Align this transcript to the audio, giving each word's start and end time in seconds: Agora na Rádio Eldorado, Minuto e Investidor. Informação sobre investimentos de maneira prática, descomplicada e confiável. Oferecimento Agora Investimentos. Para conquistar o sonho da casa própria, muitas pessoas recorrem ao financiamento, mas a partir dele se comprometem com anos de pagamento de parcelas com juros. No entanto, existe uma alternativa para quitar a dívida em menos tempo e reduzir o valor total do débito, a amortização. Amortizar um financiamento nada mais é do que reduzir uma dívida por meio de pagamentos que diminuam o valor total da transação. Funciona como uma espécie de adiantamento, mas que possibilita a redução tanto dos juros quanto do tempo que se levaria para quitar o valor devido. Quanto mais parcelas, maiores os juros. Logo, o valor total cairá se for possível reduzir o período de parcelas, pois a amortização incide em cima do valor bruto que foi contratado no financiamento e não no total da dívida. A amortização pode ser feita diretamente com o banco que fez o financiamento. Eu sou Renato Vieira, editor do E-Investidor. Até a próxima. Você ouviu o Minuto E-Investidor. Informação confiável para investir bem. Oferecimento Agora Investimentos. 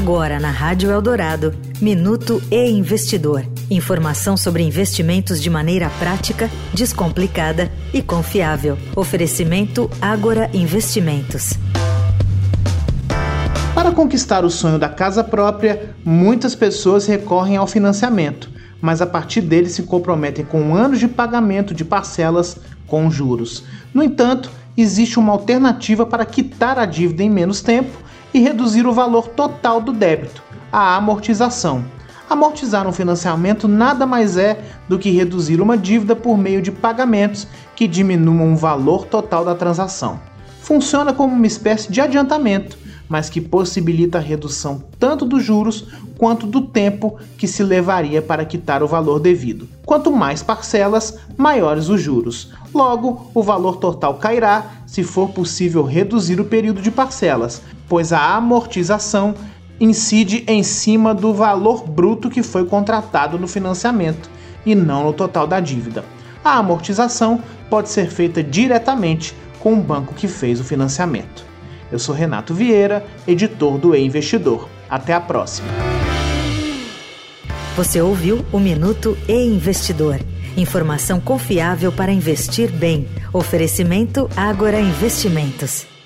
Agora 0.00 0.38
na 0.38 0.52
Rádio 0.52 0.92
Eldorado, 0.92 1.52
Minuto 1.82 2.40
e 2.52 2.70
Investidor. 2.70 3.44
Informação 3.68 4.36
sobre 4.36 4.62
investimentos 4.62 5.42
de 5.42 5.50
maneira 5.50 5.90
prática, 5.98 6.48
descomplicada 6.72 7.68
e 7.92 8.00
confiável. 8.00 8.78
Oferecimento 8.94 9.90
Agora 10.00 10.48
Investimentos. 10.54 11.54
Para 13.74 13.90
conquistar 13.90 14.44
o 14.44 14.50
sonho 14.50 14.78
da 14.78 14.88
casa 14.88 15.24
própria, 15.24 15.92
muitas 16.04 16.54
pessoas 16.54 17.04
recorrem 17.04 17.56
ao 17.56 17.66
financiamento, 17.66 18.48
mas 18.80 19.02
a 19.02 19.06
partir 19.06 19.40
dele 19.40 19.68
se 19.68 19.82
comprometem 19.82 20.44
com 20.44 20.76
anos 20.76 21.00
de 21.00 21.08
pagamento 21.08 21.74
de 21.74 21.84
parcelas 21.84 22.56
com 22.86 23.10
juros. 23.10 23.64
No 23.92 24.04
entanto, 24.04 24.48
existe 24.76 25.18
uma 25.18 25.32
alternativa 25.32 26.06
para 26.06 26.24
quitar 26.24 26.78
a 26.78 26.86
dívida 26.86 27.24
em 27.24 27.28
menos 27.28 27.60
tempo 27.60 28.06
e 28.32 28.40
reduzir 28.40 28.86
o 28.86 28.92
valor 28.92 29.28
total 29.28 29.80
do 29.80 29.92
débito, 29.92 30.42
a 30.72 30.96
amortização. 30.96 31.84
Amortizar 32.28 32.86
um 32.86 32.92
financiamento 32.92 33.66
nada 33.66 34.04
mais 34.04 34.36
é 34.36 34.60
do 34.86 34.98
que 34.98 35.10
reduzir 35.10 35.60
uma 35.60 35.78
dívida 35.78 36.14
por 36.14 36.36
meio 36.36 36.60
de 36.60 36.70
pagamentos 36.70 37.46
que 37.74 37.88
diminuam 37.88 38.52
o 38.52 38.56
valor 38.56 39.06
total 39.06 39.44
da 39.44 39.54
transação. 39.54 40.20
Funciona 40.60 41.12
como 41.14 41.34
uma 41.34 41.46
espécie 41.46 41.90
de 41.90 42.00
adiantamento, 42.00 42.76
mas 43.08 43.30
que 43.30 43.40
possibilita 43.40 44.18
a 44.18 44.20
redução 44.20 44.82
tanto 44.98 45.24
dos 45.24 45.42
juros 45.42 45.86
quanto 46.16 46.46
do 46.46 46.60
tempo 46.62 47.18
que 47.36 47.46
se 47.46 47.62
levaria 47.62 48.20
para 48.20 48.44
quitar 48.44 48.82
o 48.82 48.88
valor 48.88 49.18
devido. 49.18 49.68
Quanto 49.86 50.12
mais 50.12 50.42
parcelas, 50.42 51.18
maiores 51.36 51.88
os 51.88 52.00
juros. 52.00 52.52
Logo, 52.74 53.30
o 53.34 53.42
valor 53.42 53.76
total 53.76 54.14
cairá 54.14 54.82
se 54.86 55.02
for 55.02 55.30
possível 55.30 55.82
reduzir 55.84 56.40
o 56.40 56.44
período 56.44 56.82
de 56.82 56.90
parcelas, 56.90 57.62
pois 57.88 58.12
a 58.12 58.34
amortização 58.34 59.34
incide 59.80 60.44
em 60.46 60.62
cima 60.62 61.14
do 61.14 61.32
valor 61.32 61.86
bruto 61.88 62.28
que 62.28 62.42
foi 62.42 62.64
contratado 62.64 63.38
no 63.38 63.46
financiamento 63.46 64.28
e 64.66 64.74
não 64.74 65.04
no 65.04 65.12
total 65.12 65.46
da 65.46 65.60
dívida. 65.60 66.04
A 66.44 66.58
amortização 66.58 67.40
pode 67.70 67.88
ser 67.88 68.10
feita 68.10 68.42
diretamente 68.42 69.34
com 69.60 69.74
o 69.74 69.82
banco 69.82 70.14
que 70.14 70.28
fez 70.28 70.60
o 70.60 70.64
financiamento. 70.64 71.46
Eu 71.90 71.98
sou 71.98 72.14
Renato 72.14 72.54
Vieira, 72.54 73.04
editor 73.26 73.78
do 73.78 73.94
E-Investidor. 73.94 74.68
Até 74.88 75.14
a 75.14 75.20
próxima. 75.20 75.68
Você 77.76 78.00
ouviu 78.00 78.44
o 78.52 78.58
Minuto 78.58 79.16
E-Investidor. 79.28 80.18
Informação 80.56 81.20
confiável 81.20 81.92
para 81.92 82.10
investir 82.10 82.70
bem. 82.70 83.08
Oferecimento 83.32 84.28
Agora 84.36 84.80
Investimentos. 84.80 85.97